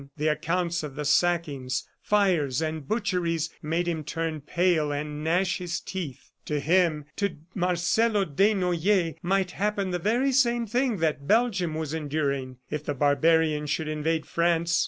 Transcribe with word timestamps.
The 0.17 0.29
accounts 0.29 0.81
of 0.81 0.95
the 0.95 1.05
sackings, 1.05 1.87
fires 2.01 2.59
and 2.59 2.87
butcheries 2.87 3.51
made 3.61 3.87
him 3.87 4.03
turn 4.03 4.41
pale 4.41 4.91
and 4.91 5.23
gnash 5.23 5.59
his 5.59 5.79
teeth. 5.79 6.31
To 6.45 6.59
him, 6.59 7.05
to 7.17 7.37
Marcelo 7.53 8.25
Desnoyers, 8.25 9.13
might 9.21 9.51
happen 9.51 9.91
the 9.91 9.99
very 9.99 10.31
same 10.31 10.65
thing 10.65 10.97
that 11.01 11.27
Belgium 11.27 11.75
was 11.75 11.93
enduring, 11.93 12.57
if 12.71 12.83
the 12.83 12.95
barbarians 12.95 13.69
should 13.69 13.87
invade 13.87 14.25
France. 14.25 14.79